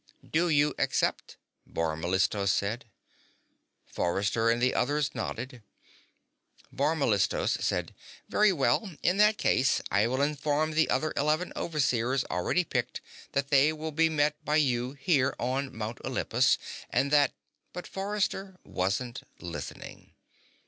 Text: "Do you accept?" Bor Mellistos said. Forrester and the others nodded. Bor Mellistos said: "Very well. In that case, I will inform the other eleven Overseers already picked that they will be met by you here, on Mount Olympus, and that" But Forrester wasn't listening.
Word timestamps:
"Do 0.27 0.49
you 0.49 0.73
accept?" 0.79 1.37
Bor 1.67 1.95
Mellistos 1.95 2.49
said. 2.51 2.85
Forrester 3.85 4.49
and 4.49 4.59
the 4.59 4.73
others 4.73 5.13
nodded. 5.13 5.61
Bor 6.71 6.95
Mellistos 6.95 7.51
said: 7.63 7.93
"Very 8.27 8.51
well. 8.51 8.93
In 9.03 9.17
that 9.17 9.37
case, 9.37 9.79
I 9.91 10.07
will 10.07 10.23
inform 10.23 10.71
the 10.71 10.89
other 10.89 11.13
eleven 11.15 11.53
Overseers 11.55 12.25
already 12.31 12.63
picked 12.63 12.99
that 13.33 13.51
they 13.51 13.71
will 13.71 13.91
be 13.91 14.09
met 14.09 14.43
by 14.43 14.55
you 14.55 14.93
here, 14.93 15.35
on 15.37 15.77
Mount 15.77 15.99
Olympus, 16.03 16.57
and 16.89 17.11
that" 17.11 17.33
But 17.71 17.85
Forrester 17.85 18.57
wasn't 18.65 19.21
listening. 19.39 20.15